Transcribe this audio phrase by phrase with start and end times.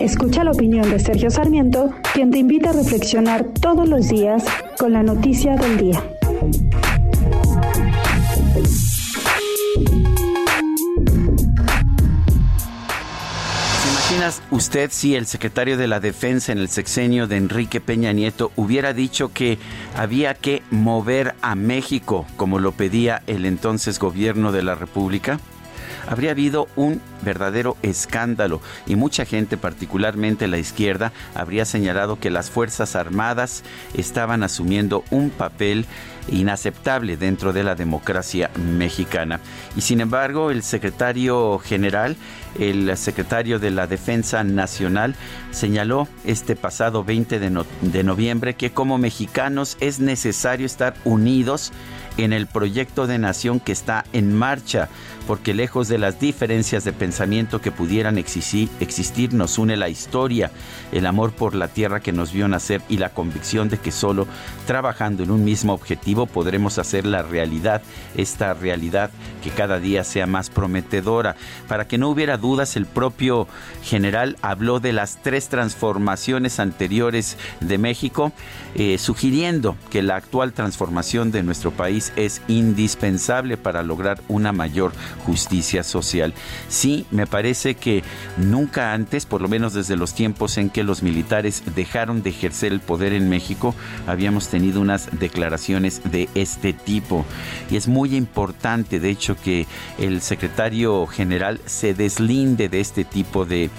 [0.00, 4.44] Escucha la opinión de Sergio Sarmiento, quien te invita a reflexionar todos los días
[4.78, 6.02] con la noticia del día.
[13.82, 18.12] ¿Se imaginas usted si el secretario de la Defensa en el sexenio de Enrique Peña
[18.12, 19.58] Nieto hubiera dicho que
[19.96, 25.40] había que mover a México como lo pedía el entonces gobierno de la República?
[26.06, 32.50] habría habido un verdadero escándalo y mucha gente, particularmente la izquierda, habría señalado que las
[32.50, 35.84] Fuerzas Armadas estaban asumiendo un papel
[36.28, 39.40] inaceptable dentro de la democracia mexicana.
[39.76, 42.16] Y sin embargo, el secretario general,
[42.58, 45.14] el secretario de la Defensa Nacional,
[45.50, 51.72] señaló este pasado 20 de, noviembre que como mexicanos es necesario estar unidos
[52.16, 54.88] en el proyecto de nación que está en marcha,
[55.26, 57.15] porque lejos de las diferencias de pensamiento
[57.62, 58.68] que pudieran existir,
[59.32, 60.50] nos une la historia,
[60.92, 64.26] el amor por la tierra que nos vio nacer y la convicción de que solo
[64.66, 67.80] trabajando en un mismo objetivo podremos hacer la realidad,
[68.16, 69.10] esta realidad
[69.42, 71.36] que cada día sea más prometedora.
[71.68, 73.48] Para que no hubiera dudas, el propio
[73.82, 78.32] general habló de las tres transformaciones anteriores de México,
[78.74, 84.92] eh, sugiriendo que la actual transformación de nuestro país es indispensable para lograr una mayor
[85.24, 86.34] justicia social.
[87.10, 88.02] Me parece que
[88.36, 92.72] nunca antes, por lo menos desde los tiempos en que los militares dejaron de ejercer
[92.72, 93.74] el poder en México,
[94.06, 97.24] habíamos tenido unas declaraciones de este tipo.
[97.70, 99.66] Y es muy importante, de hecho, que
[99.98, 103.70] el secretario general se deslinde de este tipo de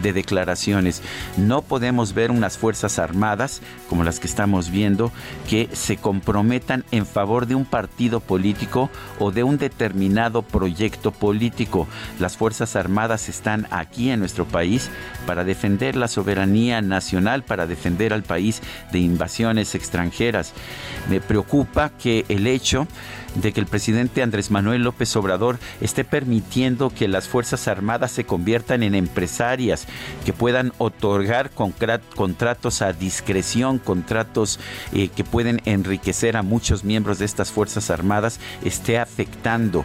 [0.00, 1.02] de declaraciones.
[1.36, 5.12] No podemos ver unas Fuerzas Armadas, como las que estamos viendo,
[5.48, 11.86] que se comprometan en favor de un partido político o de un determinado proyecto político.
[12.18, 14.90] Las Fuerzas Armadas están aquí en nuestro país
[15.26, 20.52] para defender la soberanía nacional, para defender al país de invasiones extranjeras.
[21.08, 22.86] Me preocupa que el hecho
[23.34, 28.24] de que el presidente Andrés Manuel López Obrador esté permitiendo que las Fuerzas Armadas se
[28.24, 29.81] conviertan en empresarias,
[30.24, 34.58] que puedan otorgar contratos a discreción, contratos
[34.92, 39.84] eh, que pueden enriquecer a muchos miembros de estas Fuerzas Armadas, esté afectando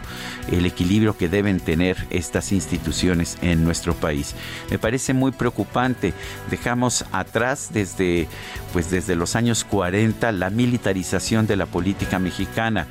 [0.50, 4.34] el equilibrio que deben tener estas instituciones en nuestro país.
[4.70, 6.12] Me parece muy preocupante.
[6.50, 8.28] Dejamos atrás desde,
[8.72, 12.86] pues desde los años 40 la militarización de la política mexicana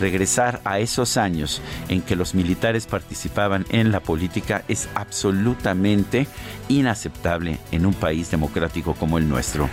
[0.00, 6.26] regresar a esos años en que los militares participaban en la política es absolutamente
[6.68, 9.68] inaceptable en un país democrático como el nuestro.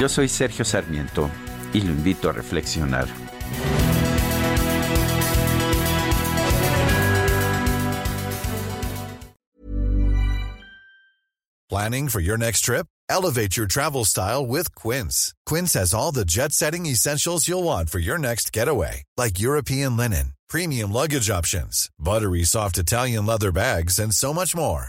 [0.00, 1.30] Yo soy Sergio Sarmiento
[1.72, 3.08] y lo invito a reflexionar.
[11.70, 12.86] Planning for your next trip?
[13.08, 15.32] Elevate your travel style with Quince.
[15.46, 19.96] Quince has all the jet setting essentials you'll want for your next getaway, like European
[19.96, 24.88] linen, premium luggage options, buttery soft Italian leather bags, and so much more.